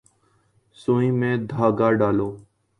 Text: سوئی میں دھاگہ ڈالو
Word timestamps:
سوئی 0.79 1.09
میں 1.19 1.35
دھاگہ 1.51 1.89
ڈالو 1.99 2.29